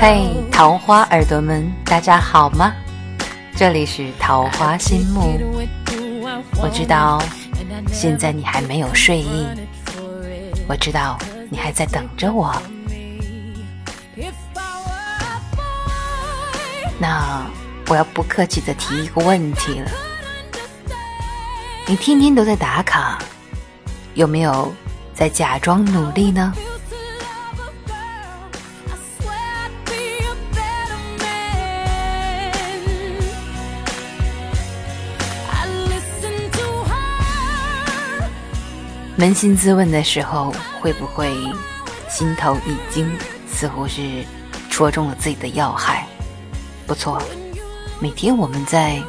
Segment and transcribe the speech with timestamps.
[0.00, 2.72] 嘿，桃花耳朵们，大家好吗？
[3.56, 5.38] 这里是桃花心木。
[6.60, 7.22] 我知道
[7.92, 9.46] 现在你还没有睡意，
[10.66, 11.18] 我知道
[11.50, 12.54] 你还在等着我。
[16.98, 17.46] 那
[17.88, 19.90] 我要不客气的提一个问题了，
[21.86, 23.18] 你天天都在打卡，
[24.14, 24.72] 有没有
[25.12, 26.52] 在假装努力呢？
[39.16, 41.32] 扪心自问的时候，会不会
[42.10, 43.08] 心头一惊，
[43.46, 44.24] 似乎是
[44.68, 46.04] 戳中了自己的要害？
[46.84, 47.22] 不错，
[48.00, 49.00] 每天我们在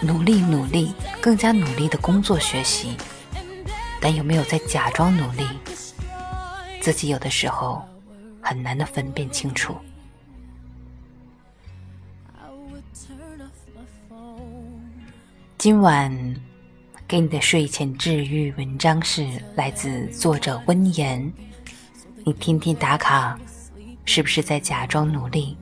[0.00, 2.96] 努力努力，更加努力的工作学习，
[4.00, 5.46] 但有没有在假装努力？
[6.80, 7.86] 自己有的时候
[8.40, 9.76] 很难的分辨清楚。
[15.58, 16.10] 今晚
[17.10, 21.20] 给你的睡前治愈文章是来自作者温言。
[22.24, 23.36] 你天天打卡，
[24.04, 25.56] 是不是在假装努力？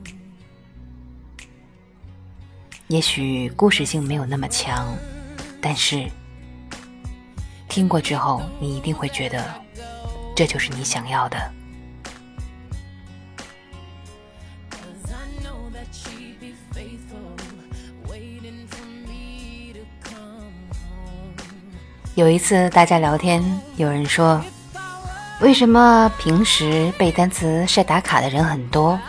[2.87, 4.95] 也许故事性没有那么强，
[5.59, 6.07] 但是
[7.67, 9.43] 听过之后，你一定会觉得
[10.35, 11.51] 这就是你想要的。
[22.19, 23.41] 有一次大家聊天，
[23.77, 24.43] 有人说
[25.39, 28.99] ：“为什么平时背单词、晒打卡的人很多，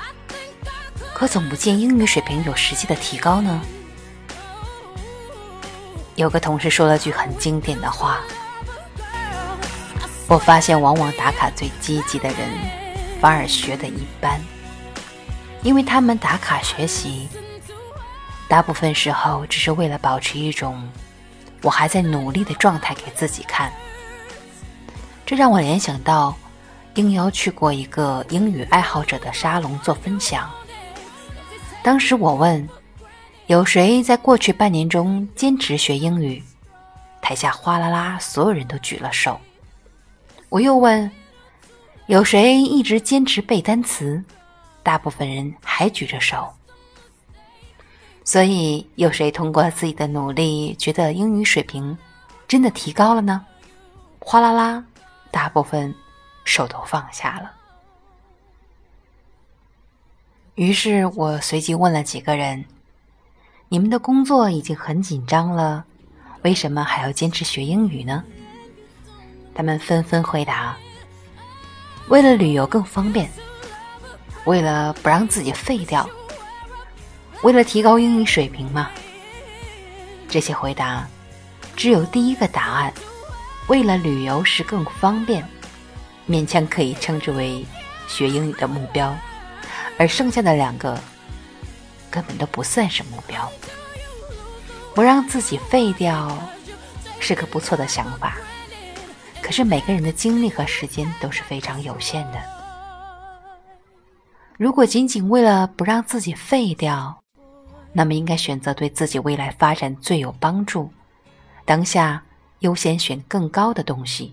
[1.12, 3.60] 可总不见英语水平有实际的提高呢？”
[6.15, 8.20] 有个同事说了句很经典的话
[10.28, 12.49] ：“我发现，往往打卡最积极的人，
[13.20, 14.41] 反而学的一般，
[15.62, 17.28] 因为他们打卡学习，
[18.47, 20.88] 大部分时候只是为了保持一种。”
[21.62, 23.72] 我还在努力的状态给自己看，
[25.26, 26.34] 这让我联想到
[26.94, 30.50] 应邀去过一个英语爱好者的沙龙做分享。
[31.82, 32.69] 当时我问
[33.47, 36.43] 有谁在过去半年中坚持学英语，
[37.20, 39.41] 台下哗啦啦，所有人都举了手。
[40.49, 41.10] 我又问
[42.06, 44.22] 有谁一直坚持背单词，
[44.82, 46.53] 大部分人还举着手。
[48.25, 51.97] 所以，有谁通过自己的努力，觉得英语水平
[52.47, 53.44] 真的提高了呢？
[54.20, 54.84] 哗啦啦，
[55.31, 55.92] 大部分
[56.44, 57.50] 手都放下了。
[60.54, 62.64] 于是我随即问了几个人
[63.69, 65.84] ：“你们的工作已经很紧张了，
[66.42, 68.22] 为什么还要坚持学英语呢？”
[69.54, 70.76] 他们纷纷回答
[72.08, 73.28] ：“为了旅游更方便，
[74.44, 76.08] 为了不让自己废掉。”
[77.42, 78.90] 为了提高英语水平吗？
[80.28, 81.06] 这些回答
[81.74, 82.92] 只有第一个答案，
[83.66, 85.42] 为了旅游时更方便，
[86.28, 87.64] 勉强可以称之为
[88.06, 89.16] 学英语的目标，
[89.98, 91.00] 而剩下的两个
[92.10, 93.50] 根本都不算是目标。
[94.94, 96.36] 不让自己废掉
[97.20, 98.36] 是个不错的想法，
[99.40, 102.38] 可是每个人的精力和时间都是非常有限的。
[104.58, 107.19] 如果仅仅为了不让自己废掉，
[107.92, 110.92] 那么应该选择对自己未来发展最有帮助、
[111.64, 112.22] 当下
[112.60, 114.32] 优先选更高的东西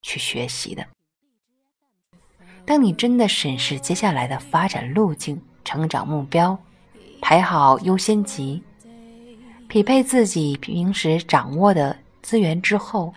[0.00, 0.86] 去学习的。
[2.64, 6.56] 当你真的审视接下来的发展路径、成长目标，
[7.20, 8.62] 排好优先级，
[9.66, 13.12] 匹配自己平时掌握的资源之后，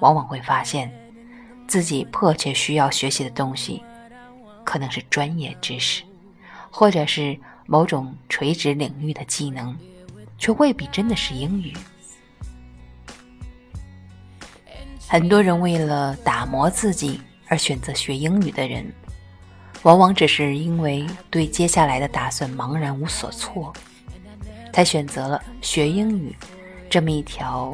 [0.00, 0.92] 往往会发现
[1.66, 3.82] 自己迫切需要学习的东西，
[4.64, 6.02] 可能是专业知识，
[6.70, 7.40] 或者是。
[7.66, 9.76] 某种垂直领域的技能，
[10.38, 11.72] 却未必真的是英语。
[15.08, 18.92] 很多人为了打磨自己而选择学英语的人，
[19.82, 23.72] 往往只是因为对接下来的打算茫然无所措，
[24.72, 26.34] 才选择了学英语
[26.90, 27.72] 这么一条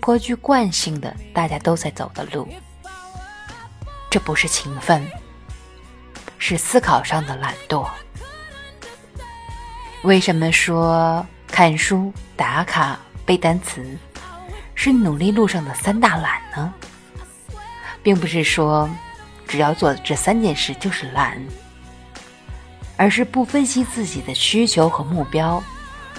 [0.00, 2.48] 颇具惯性的大家都在走的路。
[4.10, 5.06] 这不是勤奋，
[6.38, 7.86] 是思考上的懒惰。
[10.02, 13.84] 为什么说看书、打卡、背单词
[14.74, 16.72] 是努力路上的三大懒呢？
[18.02, 18.88] 并不是说
[19.46, 21.38] 只要做这三件事就是懒，
[22.96, 25.62] 而是不分析自己的需求和目标，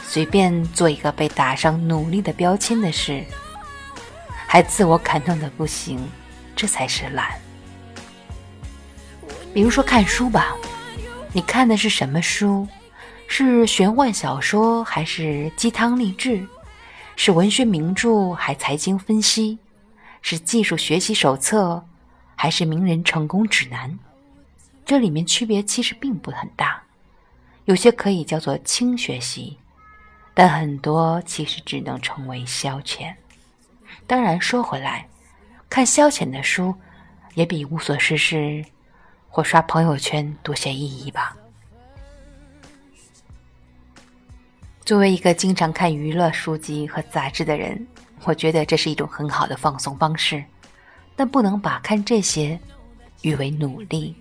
[0.03, 3.25] 随便做一个被打上努力的标签的事，
[4.45, 6.07] 还自我感动的不行，
[6.55, 7.31] 这才是懒。
[9.55, 10.53] 比如说看书吧，
[11.33, 12.67] 你看的是什么书？
[13.33, 16.45] 是玄幻小说还是鸡汤励志？
[17.15, 19.57] 是文学名著还财经分析？
[20.21, 21.81] 是技术学习手册
[22.35, 23.97] 还是名人成功指南？
[24.83, 26.83] 这里面区别其实并不很大。
[27.63, 29.57] 有些可以叫做轻学习，
[30.33, 33.13] 但很多其实只能成为消遣。
[34.05, 35.07] 当然说回来，
[35.69, 36.75] 看消遣的书
[37.35, 38.65] 也比无所事事
[39.29, 41.37] 或刷朋友圈多些意义吧。
[44.83, 47.87] 作为一个经常看娱乐书籍和杂志的人，
[48.23, 50.43] 我觉得这是一种很好的放松方式，
[51.15, 52.59] 但不能把看这些
[53.21, 54.15] 誉为努力。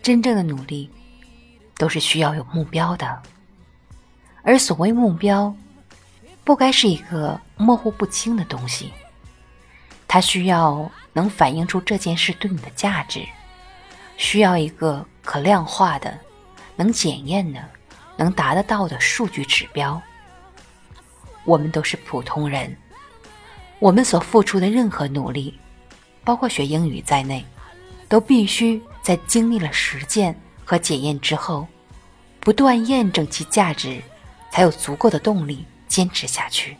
[0.00, 0.88] 真正的努力
[1.76, 3.22] 都是需要有目标的，
[4.42, 5.54] 而所谓目标，
[6.44, 8.92] 不该是一个模糊不清的东西，
[10.06, 13.26] 它需要能反映出这件事对你的价值，
[14.16, 16.16] 需要一个可量化的、
[16.76, 17.60] 能检验的。
[18.22, 20.00] 能达得到的数据指标。
[21.44, 22.76] 我们都是普通人，
[23.80, 25.58] 我们所付出的任何努力，
[26.22, 27.44] 包括学英语在内，
[28.08, 31.66] 都必须在经历了实践和检验之后，
[32.38, 34.00] 不断验证其价值，
[34.52, 36.76] 才有足够的动力坚持下去。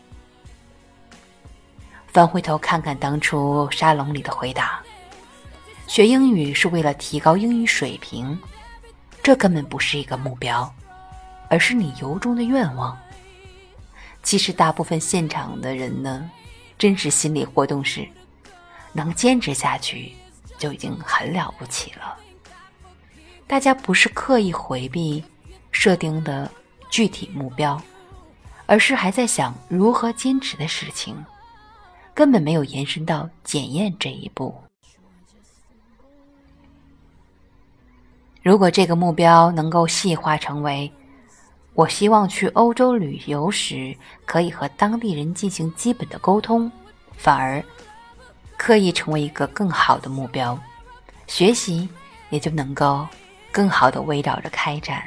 [2.07, 4.81] 翻回头看看当初沙龙里的回答，
[5.87, 8.39] 学英语是为了提高英语水平，
[9.21, 10.73] 这根本不是一个目标。
[11.53, 12.97] 而是你由衷的愿望。
[14.23, 16.27] 其实，大部分现场的人呢，
[16.79, 18.07] 真实心理活动是，
[18.91, 20.11] 能坚持下去
[20.57, 22.17] 就已经很了不起了。
[23.45, 25.23] 大家不是刻意回避
[25.71, 26.49] 设定的
[26.89, 27.79] 具体目标，
[28.65, 31.23] 而是还在想如何坚持的事情，
[32.15, 34.55] 根本没有延伸到检验这一步。
[38.41, 40.91] 如果这个目标能够细化成为。
[41.75, 46.71] 我希望去欧洲旅游时可以和当地人进行基本的沟通，
[47.17, 47.63] 反而
[48.57, 50.57] 刻意成为一个更好的目标，
[51.25, 51.89] 学习
[52.29, 53.07] 也就能够
[53.51, 55.03] 更好的围绕着开展。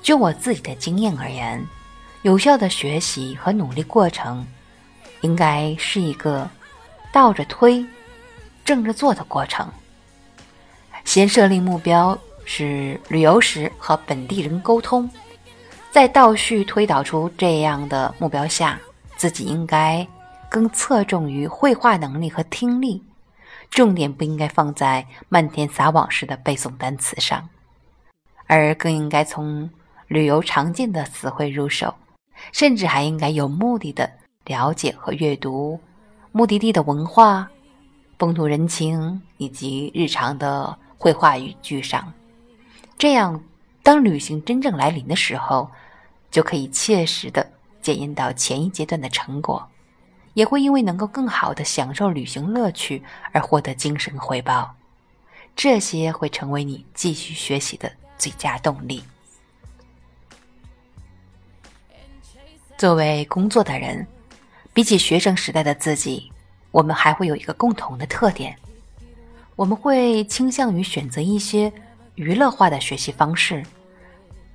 [0.00, 1.66] 就我自己的经验而言，
[2.22, 4.46] 有效的学习和努力过程，
[5.22, 6.48] 应该是一个
[7.12, 7.84] 倒着推、
[8.64, 9.68] 正着做的过程。
[11.04, 15.10] 先设立目标是旅游时和本地人沟通。
[15.96, 18.78] 在倒叙推导出这样的目标下，
[19.16, 20.06] 自己应该
[20.50, 23.02] 更侧重于绘画能力和听力，
[23.70, 27.48] 重点不应该放在漫天撒网式的背诵单词上，
[28.46, 29.70] 而更应该从
[30.06, 31.94] 旅游常见的词汇入手，
[32.52, 34.12] 甚至还应该有目的的
[34.44, 35.80] 了解和阅读
[36.30, 37.48] 目的地的文化、
[38.18, 42.12] 风土人情以及日常的绘画语句上，
[42.98, 43.42] 这样
[43.82, 45.66] 当旅行真正来临的时候。
[46.36, 47.50] 就可以切实的
[47.80, 49.66] 检验到前一阶段的成果，
[50.34, 53.02] 也会因为能够更好的享受旅行乐趣
[53.32, 54.76] 而获得精神回报，
[55.54, 59.02] 这些会成为你继续学习的最佳动力。
[62.76, 64.06] 作为工作的人，
[64.74, 66.30] 比起学生时代的自己，
[66.70, 68.54] 我们还会有一个共同的特点，
[69.54, 71.72] 我们会倾向于选择一些
[72.14, 73.64] 娱乐化的学习方式。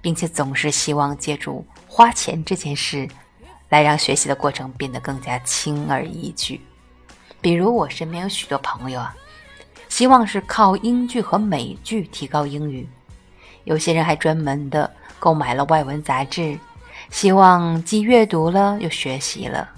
[0.01, 3.07] 并且总是希望借助花钱这件事，
[3.69, 6.59] 来让学习的过程变得更加轻而易举。
[7.39, 9.15] 比如我身边有许多朋友啊，
[9.89, 12.85] 希望是靠英剧和美剧提高英语；
[13.63, 14.89] 有些人还专门的
[15.19, 16.57] 购买了外文杂志，
[17.09, 19.69] 希望既阅读了又学习了。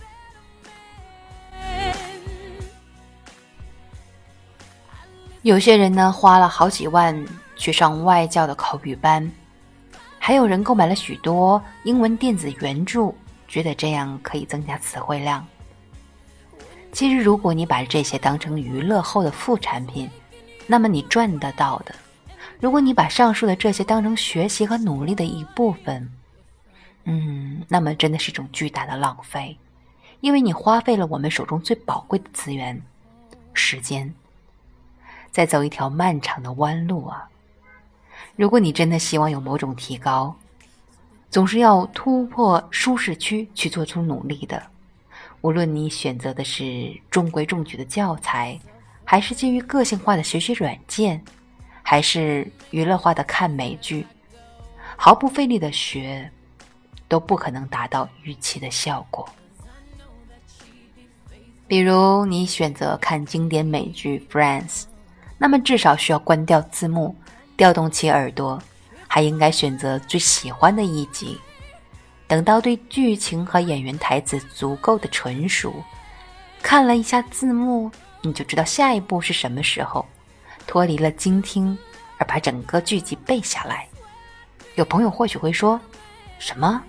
[5.42, 7.26] 有些人呢，花了好几万
[7.58, 9.30] 去上外教的口语班。
[10.26, 13.14] 还有人购买了许多英文电子原著，
[13.46, 15.46] 觉得这样可以增加词汇量。
[16.94, 20.10] 其实，如果你把这些当成娱乐后的副产品，
[20.66, 21.94] 那么你赚得到的；
[22.62, 26.10] 如果你把上述的这些当成学习和努力的一部分，
[27.04, 29.58] 嗯，那么真的是一种巨大的浪费，
[30.22, 32.82] 因为你花费了我们手中最宝贵的资源——
[33.54, 34.14] 时间，
[35.32, 37.28] 在走一条漫长的弯路啊。
[38.36, 40.36] 如果你真的希望有某种提高，
[41.30, 44.62] 总是要突破舒适区去做出努力的。
[45.42, 48.60] 无论你选择的是中规中矩的教材，
[49.04, 51.22] 还是基于个性化的学习软件，
[51.82, 54.06] 还是娱乐化的看美剧，
[54.96, 56.32] 毫不费力的学，
[57.08, 59.28] 都不可能达到预期的效果。
[61.68, 64.82] 比如，你选择看经典美剧《Friends》，
[65.38, 67.16] 那么至少需要关掉字幕，
[67.56, 68.62] 调动起耳朵，
[69.08, 71.40] 还应该选择最喜欢的一集。
[72.28, 75.74] 等到对剧情和演员台词足够的纯熟，
[76.62, 77.92] 看了一下字幕，
[78.22, 80.06] 你就知道下一步是什么时候。
[80.66, 81.78] 脱离了精听，
[82.18, 83.86] 而把整个剧集背下来。
[84.76, 85.80] 有朋友或许会说
[86.40, 86.82] ：“什么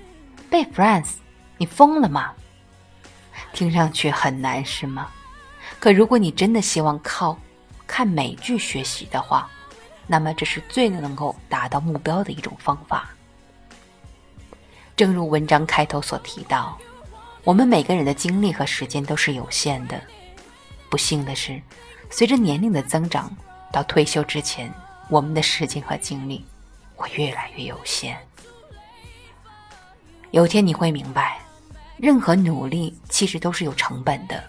[0.48, 1.04] 背《Friends》？
[1.58, 2.32] 你疯了吗？”
[3.52, 5.08] 听上去很难，是吗？
[5.80, 7.36] 可如果你真的希望靠
[7.84, 9.50] 看美剧学习的话，
[10.06, 13.10] 那么这是最能够达到目标的一种方法。
[14.96, 16.78] 正如文章开头所提到，
[17.42, 20.00] 我们每个人的精力和时间都是有限的。
[20.88, 21.60] 不幸的是，
[22.10, 23.34] 随着年龄的增长，
[23.72, 24.72] 到退休之前，
[25.10, 26.44] 我们的时间和精力
[26.94, 28.16] 会越来越有限。
[30.30, 31.40] 有天你会明白。
[31.96, 34.42] 任何努力其实都是有成本的，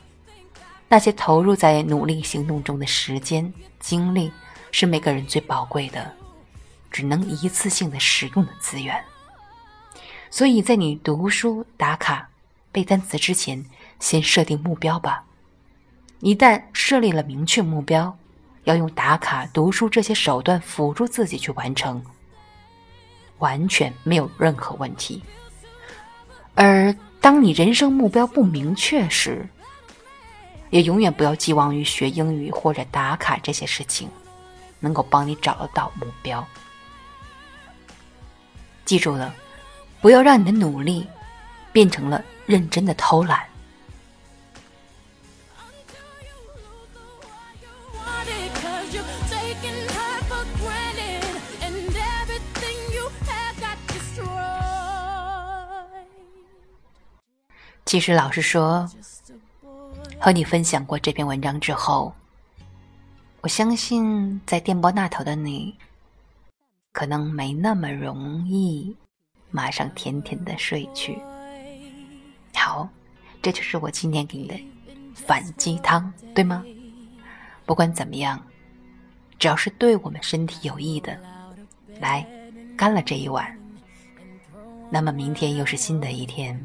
[0.89, 4.31] 那些投入在努力行动中的时间、精力，
[4.77, 6.11] 是每个人最宝贵的，
[6.91, 9.01] 只能一次性的使用的资源。
[10.29, 12.27] 所以在你读书、打卡、
[12.73, 13.63] 背单词之前，
[14.01, 15.23] 先设定目标吧。
[16.19, 18.17] 一旦设立了明确目标，
[18.65, 22.03] 要用打卡、读书这些手段辅助自己去完成，
[23.37, 25.23] 完全没有任何问题。
[26.53, 29.47] 而当你人生目标不明确时，
[30.69, 34.09] 也永远不要寄望于学英语或者打卡这些事情
[34.79, 36.45] 能够帮你找得到目标。
[38.85, 39.33] 记住了，
[40.01, 41.07] 不要让你的努力
[41.71, 43.45] 变成了认真的偷懒。
[57.87, 58.89] 其实，老实说，
[60.19, 62.13] 和你分享过这篇文章之后，
[63.45, 65.75] 我相信在电波那头的你，
[66.91, 68.95] 可能没那么容易
[69.51, 71.21] 马上甜甜的睡去。
[72.55, 72.89] 好，
[73.43, 74.59] 这就是我今天给你的
[75.13, 76.65] 反鸡汤，对吗？
[77.67, 78.43] 不管怎么样，
[79.37, 81.15] 只要是对我们身体有益的，
[81.99, 82.27] 来
[82.75, 83.55] 干了这一碗，
[84.89, 86.59] 那么明天又是新的一天。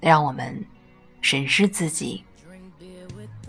[0.00, 0.66] 让我们
[1.20, 2.24] 审视自己，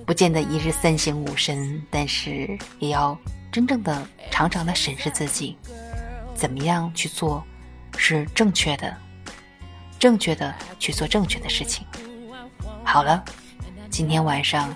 [0.08, 3.16] 不见得一日三省吾身，但是也要
[3.52, 5.58] 真正的、常常的审视自己，
[6.34, 7.44] 怎么样去做
[7.98, 8.96] 是正确的，
[10.00, 11.86] 正确的去做正确的事情。
[12.86, 13.22] 好了，
[13.90, 14.74] 今天晚上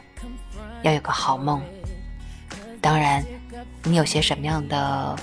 [0.81, 1.63] 要有个好梦。
[2.81, 3.23] 当然，
[3.83, 5.17] 你有些什么样的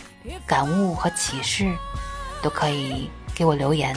[0.47, 1.71] 感悟和启示，
[2.43, 3.95] 都可以给我留言。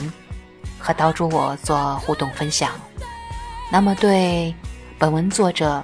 [0.77, 2.73] 和岛主我做互动分享，
[3.71, 4.53] 那么对
[4.99, 5.81] 本文作者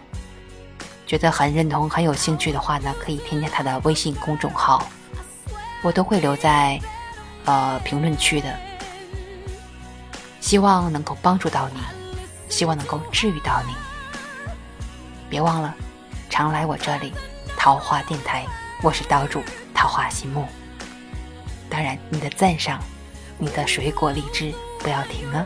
[1.08, 4.88] 觉得很认同、很有兴趣的话呢，可以添加他的微信公众号，
[5.82, 6.80] 我都会留在
[7.46, 8.54] 呃评论区的。
[10.42, 11.80] 希望能够帮助到你，
[12.50, 13.74] 希望能够治愈到你。
[15.30, 15.74] 别忘了
[16.30, 17.14] 常来我这里，
[17.58, 18.46] 桃花电台，
[18.84, 19.42] 我是岛主
[19.74, 20.46] 桃花心木。
[21.70, 22.80] 当然，你的赞赏，
[23.38, 24.54] 你的水果荔枝。
[24.80, 25.46] 不要停了。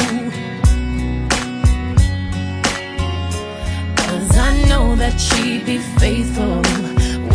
[5.11, 6.61] That she'd be faithful,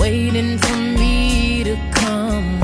[0.01, 2.56] waiting for me to come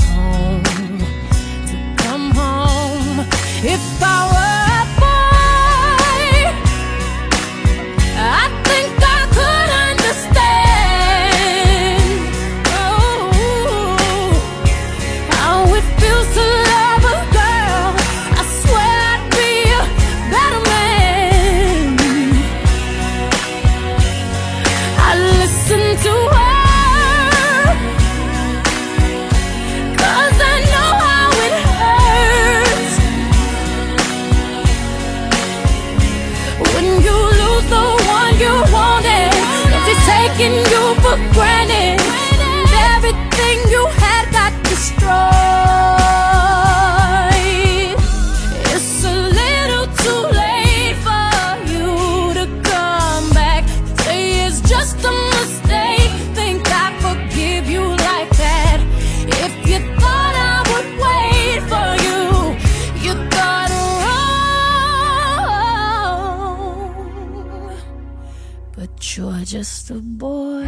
[69.15, 70.65] You're just a boy.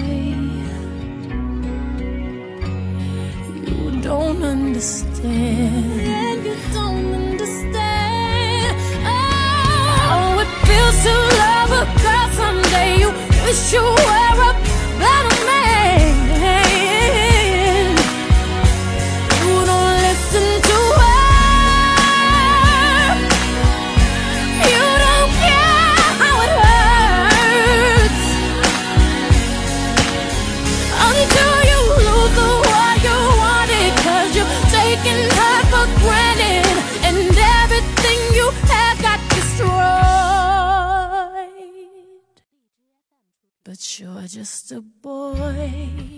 [3.68, 6.00] You don't understand.
[6.02, 8.76] And you don't understand.
[9.06, 12.98] Oh, oh it feels to love a girl someday.
[12.98, 13.10] You
[13.46, 14.33] wish you were.
[44.26, 46.13] just a boy.